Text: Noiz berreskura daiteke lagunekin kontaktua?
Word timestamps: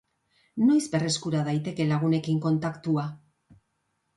Noiz 0.69 0.79
berreskura 0.95 1.43
daiteke 1.49 1.87
lagunekin 1.91 2.41
kontaktua? 2.47 3.05